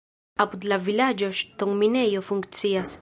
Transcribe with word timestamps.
Apud 0.45 0.63
la 0.71 0.79
vilaĝo 0.87 1.29
ŝtonminejo 1.41 2.25
funkcias. 2.31 2.95